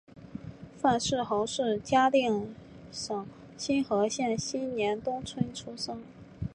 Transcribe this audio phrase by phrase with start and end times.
[0.81, 2.55] 范氏姮是嘉定
[2.91, 6.01] 省新和县新年东村出生。